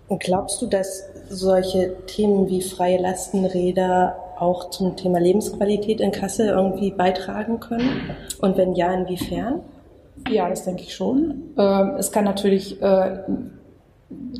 Und 0.09 0.23
glaubst 0.23 0.63
du, 0.63 0.67
dass 0.67 1.05
solche 1.29 1.95
Themen 2.07 2.49
wie 2.49 2.63
freie 2.63 2.99
Lastenräder 3.01 4.17
auch 4.39 4.71
zum 4.71 4.97
Thema 4.97 5.21
Lebensqualität 5.21 6.01
in 6.01 6.11
Kassel 6.11 6.49
irgendwie 6.49 6.91
beitragen 6.91 7.61
können? 7.61 8.17
Und 8.41 8.57
wenn 8.57 8.75
ja, 8.75 8.93
inwiefern? 8.93 9.61
Ja, 10.29 10.49
das 10.49 10.65
denke 10.65 10.83
ich 10.83 10.95
schon. 10.95 11.55
Ähm, 11.57 11.95
es 11.99 12.13
kann 12.13 12.25
natürlich 12.25 12.81
äh, 12.81 13.19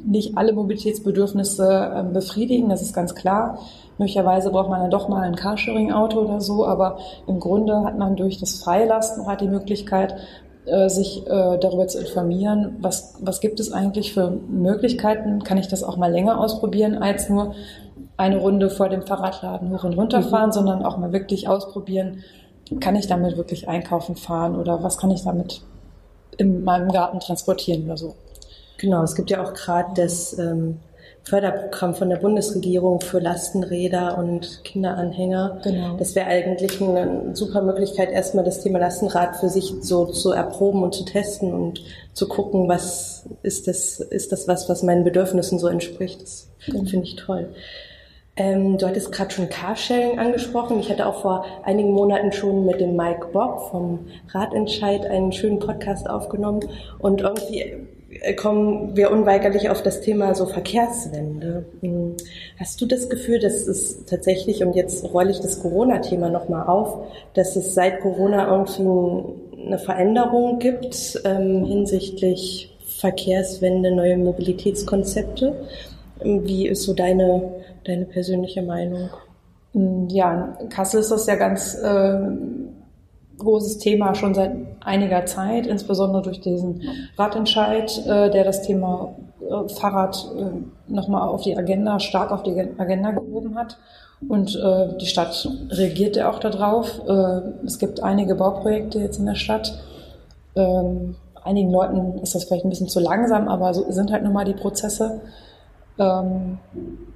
nicht 0.05 0.37
alle 0.37 0.53
Mobilitätsbedürfnisse 0.53 1.93
ähm, 1.97 2.13
befriedigen, 2.13 2.69
das 2.69 2.83
ist 2.83 2.95
ganz 2.95 3.15
klar. 3.15 3.59
Möglicherweise 3.99 4.51
braucht 4.51 4.71
man 4.71 4.81
dann 4.81 4.91
doch 4.91 5.09
mal 5.09 5.23
ein 5.23 5.37
Carsharing-Auto 5.37 6.21
oder 6.21 6.41
so, 6.41 6.67
aber 6.67 6.99
im 7.27 7.39
Grunde 7.39 7.85
hat 7.85 7.99
man 7.99 8.17
durch 8.17 8.39
das 8.39 8.61
freie 8.63 8.87
Lastenrad 8.87 9.41
die 9.41 9.49
Möglichkeit, 9.49 10.17
äh, 10.67 10.89
sich 10.89 11.27
äh, 11.27 11.59
darüber 11.59 11.87
zu 11.89 11.99
informieren, 11.99 12.77
was, 12.81 13.17
was 13.21 13.41
gibt 13.41 13.61
es 13.61 13.73
eigentlich 13.73 14.15
für 14.15 14.31
Möglichkeiten, 14.31 15.45
kann 15.45 15.59
ich 15.59 15.69
das 15.69 15.83
auch 15.83 15.97
mal 15.97 16.11
länger 16.11 16.41
ausprobieren, 16.41 16.97
als 16.97 17.29
nur 17.29 17.55
eine 18.17 18.39
Runde 18.39 18.71
vor 18.71 18.89
dem 18.89 19.03
Fahrradladen 19.03 19.71
hoch 19.71 19.85
und 19.85 19.95
runter 19.95 20.21
mhm. 20.21 20.29
fahren, 20.31 20.49
mhm. 20.49 20.53
sondern 20.53 20.85
auch 20.85 20.97
mal 20.97 21.13
wirklich 21.13 21.49
ausprobieren, 21.49 22.25
kann 22.81 22.97
ich 22.97 23.07
damit 23.07 23.37
wirklich 23.37 23.69
einkaufen 23.69 24.17
fahren 24.17 24.57
oder 24.57 24.83
was 24.83 24.97
kann 24.97 25.11
ich 25.11 25.23
damit 25.23 25.61
in 26.39 26.65
meinem 26.65 26.91
Garten 26.91 27.21
transportieren 27.21 27.85
oder 27.85 27.97
so. 27.97 28.15
Genau, 28.79 29.03
es 29.03 29.15
gibt 29.15 29.31
ja 29.31 29.43
auch 29.45 29.53
gerade 29.53 29.91
das 29.95 30.39
ähm, 30.39 30.79
Förderprogramm 31.27 31.95
von 31.95 32.11
der 32.11 32.19
Bundesregierung 32.19 33.01
für 33.01 33.19
Lastenräder 33.19 34.19
und 34.19 34.63
Kinderanhänger. 34.63 35.61
Genau. 35.65 35.97
Das 35.97 36.15
wäre 36.15 36.27
eigentlich 36.27 36.83
eine 36.83 37.35
super 37.35 37.63
Möglichkeit, 37.63 38.13
erstmal 38.13 38.45
das 38.45 38.63
Thema 38.63 38.79
Lastenrad 38.79 39.37
für 39.37 39.49
sich 39.49 39.73
so 39.81 40.05
zu 40.07 40.33
erproben 40.33 40.83
und 40.83 40.95
zu 40.95 41.05
testen 41.05 41.55
und 41.55 41.83
zu 42.13 42.29
gucken, 42.29 42.69
was 42.69 43.27
ist 43.43 43.69
das, 43.69 44.01
ist 44.01 44.33
das 44.33 44.49
was, 44.49 44.69
was 44.69 44.83
meinen 44.83 45.05
Bedürfnissen 45.05 45.59
so 45.59 45.67
entspricht. 45.67 46.21
Das 46.23 46.49
genau. 46.67 46.85
finde 46.85 47.07
ich 47.07 47.17
toll. 47.17 47.49
Ähm, 48.37 48.79
du 48.79 48.87
hattest 48.87 49.13
gerade 49.13 49.31
schon 49.31 49.49
Carsharing 49.49 50.19
angesprochen. 50.19 50.81
Ich 50.81 50.91
hatte 50.91 51.07
auch 51.07 51.23
vor 51.23 51.47
einigen 51.63 51.93
Monaten 51.93 52.33
schon 52.33 52.67
mit 52.67 52.81
dem 52.81 52.97
Mike 52.97 53.29
Bob 53.33 53.71
vom 53.71 54.07
Radentscheid 54.29 55.07
einen 55.07 55.33
schönen 55.33 55.61
Podcast 55.61 56.11
aufgenommen 56.11 56.61
und 56.99 57.21
irgendwie 57.21 57.87
kommen 58.37 58.97
wir 58.97 59.11
unweigerlich 59.11 59.71
auf 59.71 59.83
das 59.83 60.01
Thema 60.01 60.35
so 60.35 60.47
Verkehrswende. 60.47 61.65
Hm. 61.81 62.17
Hast 62.59 62.81
du 62.81 62.87
das 62.87 63.09
Gefühl, 63.09 63.39
dass 63.39 63.67
es 63.67 64.05
tatsächlich, 64.07 64.65
und 64.65 64.75
jetzt 64.75 65.05
rolle 65.13 65.31
ich 65.31 65.41
das 65.41 65.61
Corona-Thema 65.61 66.31
nochmal 66.31 66.67
auf, 66.67 67.07
dass 67.35 67.57
es 67.57 67.75
seit 67.75 68.01
Corona 68.01 68.49
irgendwie 68.49 69.67
eine 69.67 69.79
Veränderung 69.79 70.59
gibt 70.59 71.21
ähm, 71.25 71.65
hinsichtlich 71.65 72.77
Verkehrswende, 72.99 73.95
neue 73.95 74.17
Mobilitätskonzepte? 74.17 75.55
Wie 76.23 76.69
ist 76.69 76.83
so 76.83 76.95
deine, 76.95 77.55
deine 77.85 78.05
persönliche 78.07 78.63
Meinung? 78.63 79.11
Hm, 79.73 80.09
ja, 80.09 80.57
in 80.61 80.69
Kassel 80.69 81.01
ist 81.01 81.11
das 81.11 81.27
ja 81.27 81.35
ganz 81.35 81.75
äh, 81.75 82.19
großes 83.39 83.79
Thema 83.79 84.15
schon 84.15 84.35
seit 84.35 84.53
einiger 84.81 85.27
Zeit, 85.27 85.67
insbesondere 85.67 86.23
durch 86.23 86.41
diesen 86.41 86.83
Radentscheid, 87.17 87.99
äh, 88.07 88.31
der 88.31 88.45
das 88.45 88.63
Thema 88.63 89.15
äh, 89.41 89.69
Fahrrad 89.69 90.31
äh, 90.39 90.93
nochmal 90.93 91.29
auf 91.29 91.43
die 91.43 91.57
Agenda, 91.57 92.01
stark 92.01 92.31
auf 92.31 92.43
die 92.43 92.53
Agenda 92.79 93.11
gehoben 93.11 93.57
hat. 93.57 93.79
Und 94.27 94.55
die 94.55 95.07
Stadt 95.07 95.47
reagiert 95.69 96.17
ja 96.17 96.31
auch 96.31 96.39
darauf. 96.39 97.03
Es 97.67 97.79
gibt 97.79 98.03
einige 98.03 98.37
Bauprojekte 98.37 99.01
jetzt 99.01 99.19
in 99.19 99.27
der 99.27 99.35
Stadt. 99.35 99.79
Ähm, 100.57 101.17
einigen 101.43 101.71
Leuten 101.71 102.19
ist 102.21 102.35
das 102.35 102.45
vielleicht 102.45 102.65
ein 102.65 102.71
bisschen 102.71 102.89
zu 102.89 103.01
langsam, 103.01 103.49
aber 103.49 103.75
so 103.75 103.91
sind 103.91 104.13
halt 104.13 104.23
nun 104.23 104.33
mal 104.33 104.47
die 104.47 104.55
Prozesse. 104.55 105.21
Ähm, 105.99 106.59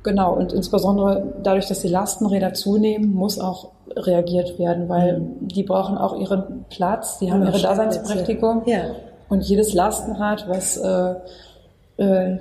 genau, 0.02 0.34
und 0.34 0.52
insbesondere 0.52 1.34
dadurch, 1.42 1.66
dass 1.66 1.80
die 1.80 1.88
Lastenräder 1.88 2.54
zunehmen, 2.54 3.12
muss 3.12 3.38
auch 3.38 3.72
reagiert 3.96 4.58
werden, 4.58 4.88
weil 4.88 5.20
mhm. 5.20 5.48
die 5.48 5.62
brauchen 5.62 5.98
auch 5.98 6.18
ihren 6.18 6.64
Platz, 6.70 7.18
die 7.18 7.32
haben 7.32 7.44
ihre 7.44 7.60
Daseinsberechtigung. 7.60 8.62
Ja. 8.66 8.82
Und 9.28 9.42
jedes 9.42 9.74
Lastenrad, 9.74 10.48
was 10.48 10.76
äh, 10.76 11.14
äh, 11.98 12.38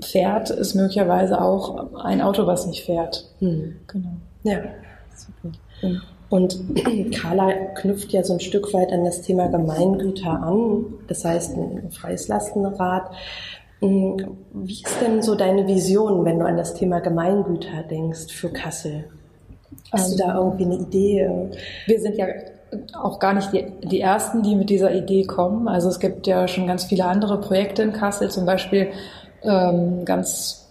fährt, 0.00 0.50
ist 0.50 0.74
möglicherweise 0.74 1.40
auch 1.40 1.94
ein 2.02 2.20
Auto, 2.20 2.46
was 2.46 2.66
nicht 2.66 2.84
fährt. 2.84 3.28
Mhm. 3.40 3.76
Genau. 3.86 4.10
Ja, 4.42 4.58
super. 5.14 5.56
Mhm. 5.82 6.02
Und 6.28 6.58
Carla 7.12 7.52
knüpft 7.74 8.12
ja 8.12 8.24
so 8.24 8.32
ein 8.32 8.40
Stück 8.40 8.72
weit 8.74 8.92
an 8.92 9.04
das 9.04 9.22
Thema 9.22 9.48
Gemeingüter 9.48 10.30
an, 10.30 10.86
das 11.06 11.24
heißt 11.24 11.56
ein 11.56 11.90
freies 11.92 12.28
Lastenrad. 12.28 13.10
Hm, 13.80 14.16
wie 14.52 14.82
ist 14.82 15.00
denn 15.00 15.22
so 15.22 15.34
deine 15.34 15.66
Vision, 15.66 16.24
wenn 16.24 16.38
du 16.38 16.46
an 16.46 16.56
das 16.56 16.74
Thema 16.74 17.00
Gemeingüter 17.00 17.82
denkst 17.88 18.32
für 18.32 18.48
Kassel? 18.48 19.04
Hast 19.92 20.12
du 20.12 20.16
da 20.16 20.30
ähm, 20.30 20.36
irgendwie 20.36 20.64
eine 20.64 20.76
Idee? 20.76 21.30
Wir 21.86 22.00
sind 22.00 22.16
ja 22.16 22.26
auch 22.94 23.18
gar 23.18 23.34
nicht 23.34 23.52
die, 23.52 23.66
die 23.86 24.00
Ersten, 24.00 24.42
die 24.42 24.54
mit 24.54 24.70
dieser 24.70 24.94
Idee 24.94 25.24
kommen. 25.24 25.68
Also 25.68 25.88
es 25.88 26.00
gibt 26.00 26.26
ja 26.26 26.48
schon 26.48 26.66
ganz 26.66 26.84
viele 26.84 27.04
andere 27.04 27.40
Projekte 27.40 27.82
in 27.82 27.92
Kassel, 27.92 28.30
zum 28.30 28.46
Beispiel 28.46 28.88
ähm, 29.42 30.04
ganz 30.04 30.66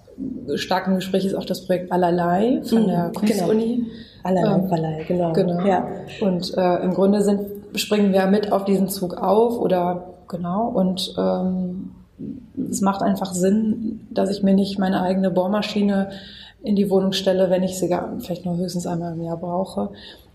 stark 0.56 0.88
im 0.88 0.96
Gespräch 0.96 1.26
ist 1.26 1.36
auch 1.36 1.46
das 1.46 1.66
Projekt 1.66 1.92
Allerlei 1.92 2.62
von 2.64 2.84
mhm, 2.84 2.88
der 2.88 3.12
Kunstuni. 3.14 3.76
Genau. 3.76 3.90
Allerlei, 4.24 4.56
ähm, 4.56 4.72
Allerlei, 4.72 5.04
genau. 5.04 5.34
genau. 5.34 5.66
Ja. 5.66 5.88
Und 6.22 6.58
äh, 6.58 6.84
im 6.84 6.94
Grunde 6.94 7.22
sind, 7.22 7.42
springen 7.76 8.14
wir 8.14 8.26
mit 8.28 8.52
auf 8.52 8.66
diesen 8.66 8.90
Zug 8.90 9.18
auf 9.18 9.60
oder 9.60 10.16
genau 10.28 10.68
und 10.68 11.14
ähm, 11.18 11.92
es 12.70 12.82
macht 12.82 13.02
einfach 13.02 13.34
Sinn, 13.34 14.08
dass 14.12 14.30
ich 14.30 14.44
mir 14.44 14.54
nicht 14.54 14.80
meine 14.80 15.02
eigene 15.02 15.32
Bohrmaschine 15.32 16.10
in 16.64 16.76
die 16.76 16.90
Wohnung 16.90 17.12
stelle, 17.12 17.50
wenn 17.50 17.64
ich 17.64 17.78
sie 17.78 17.90
gar, 17.90 18.14
vielleicht 18.20 18.46
nur 18.46 18.58
höchstens 18.58 18.88
einmal 18.88 19.14
im 19.14 19.22
Jahr 19.22 19.38
brauche. 19.38 19.90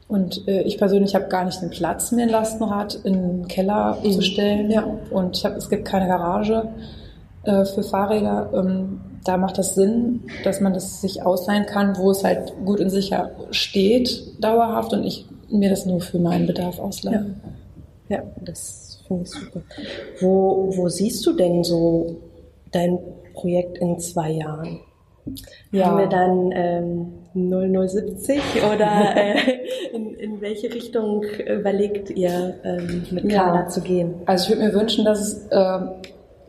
Und 0.08 0.46
äh, 0.48 0.62
ich 0.62 0.78
persönlich 0.78 1.14
habe 1.14 1.28
gar 1.28 1.44
nicht 1.44 1.62
den 1.62 1.70
Platz, 1.70 2.12
mir 2.12 2.22
ein 2.22 2.30
Lastenrad 2.30 2.96
in 3.04 3.14
den 3.14 3.48
Keller 3.48 3.98
mhm. 4.02 4.10
zu 4.12 4.22
stellen. 4.22 4.70
Ja. 4.70 4.84
Und 5.10 5.36
ich 5.36 5.44
hab, 5.44 5.56
es 5.56 5.68
gibt 5.68 5.84
keine 5.84 6.08
Garage 6.08 6.68
äh, 7.44 7.64
für 7.64 7.82
Fahrräder. 7.82 8.50
Ähm, 8.52 9.00
da 9.24 9.36
macht 9.36 9.58
das 9.58 9.74
Sinn, 9.74 10.24
dass 10.44 10.60
man 10.60 10.72
das 10.72 11.00
sich 11.00 11.22
ausleihen 11.22 11.66
kann, 11.66 11.96
wo 11.96 12.10
es 12.10 12.24
halt 12.24 12.52
gut 12.64 12.80
und 12.80 12.90
sicher 12.90 13.30
steht, 13.50 14.42
dauerhaft, 14.42 14.92
und 14.92 15.04
ich 15.04 15.26
mir 15.48 15.70
das 15.70 15.86
nur 15.86 16.00
für 16.00 16.18
meinen 16.18 16.46
Bedarf 16.46 16.78
ausleihe. 16.78 17.34
Ja, 18.08 18.16
ja 18.16 18.22
das 18.44 18.89
Finde 19.10 19.24
ich 19.24 19.30
super. 19.30 19.62
Wo, 20.20 20.70
wo 20.76 20.88
siehst 20.88 21.26
du 21.26 21.32
denn 21.32 21.64
so 21.64 22.20
dein 22.70 22.96
Projekt 23.34 23.78
in 23.78 23.98
zwei 23.98 24.30
Jahren? 24.30 24.78
Ja. 25.72 25.86
Haben 25.86 25.98
wir 25.98 26.06
dann 26.06 26.52
ähm, 27.34 27.80
0070 27.88 28.40
oder 28.72 29.16
äh, 29.16 29.34
in, 29.92 30.14
in 30.14 30.40
welche 30.40 30.72
Richtung 30.72 31.24
überlegt 31.24 32.10
ihr 32.10 32.54
ähm, 32.62 33.04
mit 33.10 33.28
Carla 33.28 33.62
ja. 33.62 33.66
zu 33.66 33.80
gehen? 33.80 34.14
Also 34.26 34.44
ich 34.44 34.50
würde 34.50 34.68
mir 34.68 34.80
wünschen, 34.80 35.04
dass 35.04 35.20
es 35.20 35.46
äh, 35.48 35.78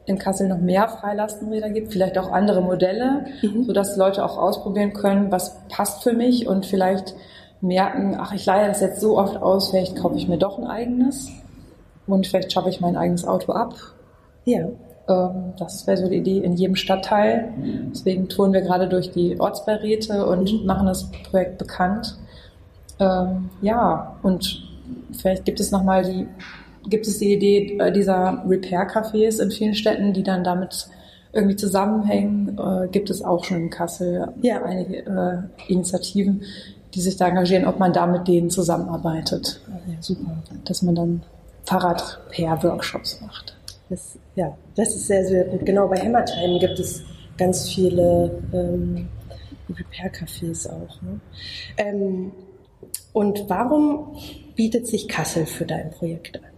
in 0.06 0.20
Kassel 0.20 0.48
noch 0.48 0.60
mehr 0.60 0.88
Freilastenräder 0.88 1.72
gibt, 1.72 1.92
vielleicht 1.92 2.20
auch 2.20 2.32
andere 2.32 2.62
Modelle, 2.62 3.26
mhm. 3.42 3.64
sodass 3.64 3.98
Leute 3.98 4.24
auch 4.24 4.38
ausprobieren 4.38 4.94
können, 4.94 5.32
was 5.32 5.58
passt 5.68 6.04
für 6.04 6.14
mich 6.14 6.48
und 6.48 6.68
vielleicht 6.68 7.16
merken, 7.60 8.16
ach, 8.20 8.34
ich 8.34 8.46
leihe 8.46 8.68
das 8.68 8.82
jetzt 8.82 9.02
so 9.02 9.18
oft 9.18 9.38
aus, 9.38 9.72
vielleicht 9.72 9.96
kaufe 9.96 10.16
ich 10.16 10.28
mir 10.28 10.38
doch 10.38 10.60
ein 10.60 10.66
eigenes 10.66 11.32
und 12.12 12.28
vielleicht 12.28 12.52
schaffe 12.52 12.70
ich 12.70 12.82
mein 12.82 12.96
eigenes 12.96 13.26
Auto 13.26 13.52
ab. 13.52 13.76
Ja. 14.46 14.68
Ähm, 15.08 15.54
das 15.58 15.88
wäre 15.88 15.98
so 15.98 16.08
die 16.08 16.18
Idee 16.18 16.40
in 16.40 16.54
jedem 16.54 16.76
Stadtteil. 16.76 17.54
Deswegen 17.92 18.30
touren 18.30 18.54
wir 18.54 18.62
gerade 18.62 18.88
durch 18.88 19.12
die 19.12 19.40
Ortsbeiräte 19.40 20.26
und 20.26 20.52
mhm. 20.52 20.66
machen 20.66 20.88
das 20.88 21.10
Projekt 21.30 21.58
bekannt. 21.58 22.18
Ähm, 23.00 23.50
ja, 23.62 24.18
und 24.24 24.64
vielleicht 25.12 25.46
gibt 25.46 25.60
es 25.60 25.72
nochmal 25.72 26.04
die 26.04 26.28
gibt 26.88 27.08
es 27.08 27.20
die 27.20 27.34
Idee 27.34 27.78
äh, 27.78 27.92
dieser 27.92 28.44
Repair-Cafés 28.48 29.42
in 29.42 29.52
vielen 29.52 29.76
Städten, 29.76 30.14
die 30.14 30.24
dann 30.24 30.44
damit 30.44 30.88
irgendwie 31.34 31.56
zusammenhängen. 31.56 32.58
Äh, 32.58 32.88
gibt 32.88 33.10
es 33.10 33.24
auch 33.24 33.44
schon 33.44 33.58
in 33.58 33.70
Kassel 33.70 34.28
ja. 34.42 34.64
einige 34.64 34.98
äh, 35.06 35.72
Initiativen, 35.72 36.42
die 36.94 37.02
sich 37.02 37.18
da 37.18 37.28
engagieren, 37.28 37.66
ob 37.66 37.80
man 37.80 37.94
da 37.94 38.06
mit 38.06 38.28
denen 38.28 38.50
zusammenarbeitet. 38.50 39.62
Ja, 39.88 39.96
super. 40.02 40.38
Dass 40.66 40.82
man 40.82 40.96
dann 40.96 41.24
Fahrrad-Repair-Workshops 41.66 43.22
macht. 43.22 43.58
Das, 43.90 44.18
ja, 44.36 44.58
das 44.76 44.96
ist 44.96 45.08
sehr, 45.08 45.26
sehr 45.26 45.46
gut. 45.46 45.66
Genau, 45.66 45.88
bei 45.88 45.98
Hammertime 45.98 46.60
gibt 46.60 46.80
es 46.80 47.04
ganz 47.38 47.70
viele 47.70 48.42
ähm, 48.54 49.10
Repair-Cafés 49.70 50.70
auch. 50.70 51.02
Ne? 51.02 51.20
Ähm, 51.78 52.32
und 53.14 53.50
warum 53.50 54.16
bietet 54.56 54.88
sich 54.88 55.08
Kassel 55.08 55.46
für 55.46 55.66
dein 55.66 55.92
Projekt 55.92 56.38
an? 56.38 56.52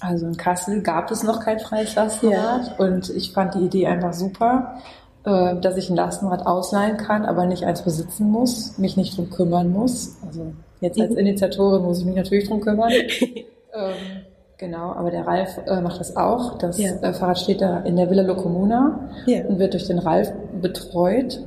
Also 0.00 0.26
in 0.26 0.36
Kassel 0.36 0.82
gab 0.82 1.10
es 1.10 1.22
noch 1.22 1.40
kein 1.40 1.60
freies 1.60 1.94
Lastenrad 1.94 2.66
ja. 2.66 2.84
und 2.84 3.10
ich 3.10 3.32
fand 3.32 3.54
die 3.54 3.60
Idee 3.60 3.86
einfach 3.86 4.12
super, 4.12 4.80
äh, 5.24 5.56
dass 5.60 5.76
ich 5.76 5.88
ein 5.88 5.96
Lastenrad 5.96 6.44
ausleihen 6.44 6.96
kann, 6.96 7.24
aber 7.24 7.46
nicht 7.46 7.64
eins 7.64 7.82
besitzen 7.82 8.28
muss, 8.30 8.76
mich 8.78 8.96
nicht 8.96 9.16
drum 9.16 9.30
kümmern 9.30 9.70
muss. 9.70 10.16
Also 10.26 10.52
jetzt 10.80 11.00
als 11.00 11.12
mhm. 11.12 11.18
Initiatorin 11.18 11.82
muss 11.82 12.00
ich 12.00 12.04
mich 12.04 12.16
natürlich 12.16 12.48
drum 12.48 12.60
kümmern. 12.60 12.92
ähm, 13.74 14.24
genau, 14.58 14.92
aber 14.92 15.10
der 15.10 15.26
Ralf 15.26 15.58
äh, 15.66 15.80
macht 15.80 16.00
das 16.00 16.16
auch. 16.16 16.58
Das 16.58 16.78
ja. 16.78 16.92
äh, 17.00 17.12
Fahrrad 17.12 17.38
steht 17.38 17.60
da 17.60 17.80
in 17.80 17.96
der 17.96 18.10
Villa 18.10 18.22
Locomuna 18.22 19.10
ja. 19.26 19.44
und 19.44 19.58
wird 19.58 19.74
durch 19.74 19.86
den 19.86 19.98
Ralf 19.98 20.32
betreut. 20.60 21.46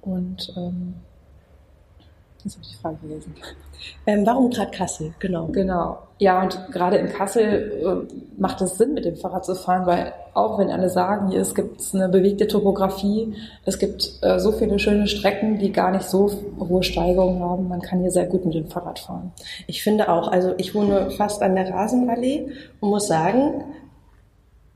Und 0.00 0.52
ähm, 0.56 0.94
Jetzt 2.44 2.54
habe 2.54 2.64
ich 2.64 2.70
die 2.70 2.76
Frage 2.76 2.96
vergessen. 2.98 3.34
Ähm, 4.06 4.26
warum 4.26 4.50
gerade 4.50 4.70
Kassel? 4.70 5.14
Genau. 5.18 5.46
Genau. 5.46 5.98
Ja, 6.18 6.42
und 6.42 6.58
gerade 6.72 6.96
in 6.96 7.08
Kassel 7.08 8.06
äh, 8.08 8.40
macht 8.40 8.60
es 8.60 8.78
Sinn, 8.78 8.94
mit 8.94 9.04
dem 9.04 9.16
Fahrrad 9.16 9.44
zu 9.44 9.54
fahren, 9.54 9.86
weil 9.86 10.12
auch 10.34 10.58
wenn 10.58 10.70
alle 10.70 10.88
sagen, 10.88 11.30
hier 11.30 11.40
es 11.40 11.54
gibt 11.54 11.80
eine 11.94 12.08
bewegte 12.08 12.46
Topografie, 12.46 13.34
es 13.64 13.78
gibt 13.78 14.18
äh, 14.22 14.38
so 14.38 14.52
viele 14.52 14.78
schöne 14.78 15.06
Strecken, 15.06 15.58
die 15.58 15.72
gar 15.72 15.90
nicht 15.90 16.08
so 16.08 16.30
hohe 16.58 16.82
Steigungen 16.82 17.40
haben, 17.42 17.68
man 17.68 17.80
kann 17.80 18.00
hier 18.00 18.10
sehr 18.10 18.26
gut 18.26 18.44
mit 18.44 18.54
dem 18.54 18.68
Fahrrad 18.68 18.98
fahren. 18.98 19.32
Ich 19.66 19.82
finde 19.82 20.08
auch, 20.08 20.28
also 20.28 20.54
ich 20.58 20.74
wohne 20.74 21.10
fast 21.10 21.42
an 21.42 21.54
der 21.54 21.72
Rasenallee 21.72 22.48
und 22.80 22.90
muss 22.90 23.08
sagen, 23.08 23.64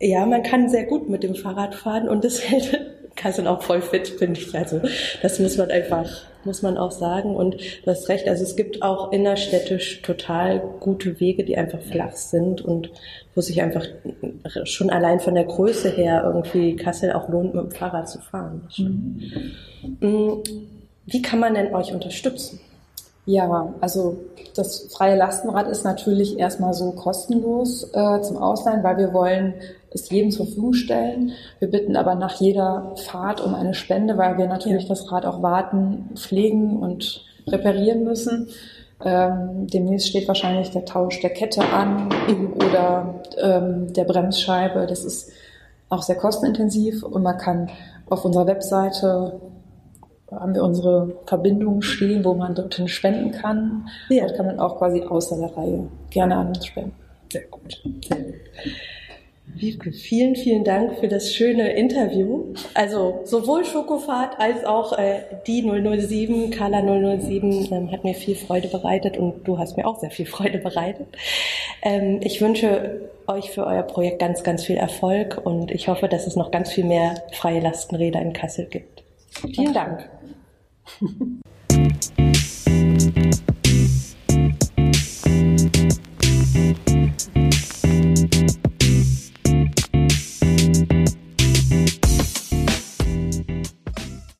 ja, 0.00 0.26
man 0.26 0.42
kann 0.42 0.68
sehr 0.68 0.84
gut 0.84 1.08
mit 1.08 1.22
dem 1.22 1.34
Fahrrad 1.34 1.74
fahren 1.74 2.08
und 2.08 2.24
das 2.24 2.42
hält 2.48 2.95
Kassel 3.16 3.46
auch 3.46 3.62
voll 3.62 3.82
fit, 3.82 4.08
finde 4.08 4.40
ich. 4.40 4.54
Also 4.54 4.80
das 5.22 5.38
muss 5.38 5.56
man 5.56 5.70
einfach, 5.70 6.08
muss 6.44 6.62
man 6.62 6.76
auch 6.76 6.92
sagen. 6.92 7.34
Und 7.34 7.56
du 7.56 7.90
hast 7.90 8.08
recht, 8.08 8.28
also 8.28 8.44
es 8.44 8.54
gibt 8.54 8.82
auch 8.82 9.10
innerstädtisch 9.12 10.02
total 10.02 10.60
gute 10.80 11.18
Wege, 11.18 11.44
die 11.44 11.56
einfach 11.56 11.80
flach 11.80 12.12
sind 12.12 12.60
und 12.60 12.90
wo 13.34 13.40
sich 13.40 13.62
einfach 13.62 13.84
schon 14.64 14.90
allein 14.90 15.20
von 15.20 15.34
der 15.34 15.44
Größe 15.44 15.90
her 15.90 16.22
irgendwie 16.24 16.76
Kassel 16.76 17.12
auch 17.12 17.28
lohnt, 17.28 17.54
mit 17.54 17.64
dem 17.64 17.70
Fahrrad 17.72 18.08
zu 18.08 18.20
fahren. 18.20 18.68
Mhm. 20.00 20.42
Wie 21.06 21.22
kann 21.22 21.40
man 21.40 21.54
denn 21.54 21.74
euch 21.74 21.92
unterstützen? 21.92 22.60
Ja, 23.28 23.74
also 23.80 24.18
das 24.54 24.86
freie 24.96 25.16
Lastenrad 25.16 25.66
ist 25.66 25.84
natürlich 25.84 26.38
erstmal 26.38 26.74
so 26.74 26.92
kostenlos 26.92 27.90
äh, 27.92 28.20
zum 28.20 28.36
Ausleihen, 28.36 28.84
weil 28.84 28.98
wir 28.98 29.12
wollen 29.12 29.54
es 29.90 30.08
jedem 30.10 30.30
zur 30.30 30.46
Verfügung 30.46 30.74
stellen. 30.74 31.32
Wir 31.58 31.68
bitten 31.68 31.96
aber 31.96 32.14
nach 32.14 32.40
jeder 32.40 32.94
Fahrt 32.94 33.40
um 33.40 33.56
eine 33.56 33.74
Spende, 33.74 34.16
weil 34.16 34.38
wir 34.38 34.46
natürlich 34.46 34.84
ja. 34.84 34.90
das 34.90 35.10
Rad 35.10 35.26
auch 35.26 35.42
warten, 35.42 36.10
pflegen 36.14 36.76
und 36.78 37.24
reparieren 37.48 38.04
müssen. 38.04 38.48
Ähm, 39.04 39.66
demnächst 39.66 40.08
steht 40.08 40.28
wahrscheinlich 40.28 40.70
der 40.70 40.84
Tausch 40.84 41.20
der 41.20 41.30
Kette 41.30 41.64
an 41.64 42.08
oder 42.54 43.22
ähm, 43.38 43.92
der 43.92 44.04
Bremsscheibe. 44.04 44.86
Das 44.86 45.04
ist 45.04 45.32
auch 45.88 46.02
sehr 46.02 46.16
kostenintensiv 46.16 47.02
und 47.02 47.24
man 47.24 47.38
kann 47.38 47.70
auf 48.08 48.24
unserer 48.24 48.46
Webseite 48.46 49.40
haben 50.30 50.54
wir 50.54 50.64
unsere 50.64 51.16
Verbindungen 51.26 51.82
stehen, 51.82 52.24
wo 52.24 52.34
man 52.34 52.54
dorthin 52.54 52.88
spenden 52.88 53.30
kann. 53.30 53.88
Ja. 54.08 54.26
Dort 54.26 54.36
kann 54.36 54.46
man 54.46 54.58
auch 54.58 54.78
quasi 54.78 55.02
außer 55.02 55.38
der 55.38 55.56
Reihe 55.56 55.88
gerne 56.10 56.36
an 56.36 56.48
uns 56.48 56.66
spenden. 56.66 56.92
Sehr 57.30 57.42
gut. 57.42 57.82
Sehr 58.08 58.18
gut. 58.18 58.34
Wiebke, 59.54 59.92
vielen, 59.92 60.36
vielen 60.36 60.64
Dank 60.64 60.98
für 60.98 61.08
das 61.08 61.32
schöne 61.32 61.72
Interview. 61.72 62.52
Also 62.74 63.20
sowohl 63.24 63.64
Schokofahrt 63.64 64.38
als 64.38 64.64
auch 64.64 64.98
äh, 64.98 65.20
die 65.46 65.62
007, 65.62 66.50
Carla 66.50 66.82
007 66.82 67.68
ähm, 67.72 67.92
hat 67.92 68.04
mir 68.04 68.14
viel 68.14 68.34
Freude 68.34 68.68
bereitet 68.68 69.16
und 69.16 69.48
du 69.48 69.58
hast 69.58 69.76
mir 69.76 69.86
auch 69.86 69.98
sehr 69.98 70.10
viel 70.10 70.26
Freude 70.26 70.58
bereitet. 70.58 71.06
Ähm, 71.80 72.20
ich 72.22 72.40
wünsche 72.42 73.08
euch 73.26 73.50
für 73.50 73.66
euer 73.66 73.82
Projekt 73.82 74.18
ganz, 74.18 74.42
ganz 74.42 74.64
viel 74.64 74.76
Erfolg 74.76 75.40
und 75.42 75.70
ich 75.70 75.88
hoffe, 75.88 76.08
dass 76.08 76.26
es 76.26 76.36
noch 76.36 76.50
ganz 76.50 76.70
viel 76.70 76.84
mehr 76.84 77.22
freie 77.32 77.60
Lastenräder 77.60 78.20
in 78.20 78.32
Kassel 78.34 78.66
gibt. 78.66 79.05
Vielen 79.30 79.74
Dank. 79.74 80.08
Dank. 81.00 81.42